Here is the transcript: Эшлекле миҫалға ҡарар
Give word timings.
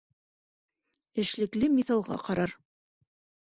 Эшлекле 1.23 1.69
миҫалға 1.75 2.19
ҡарар 2.29 2.57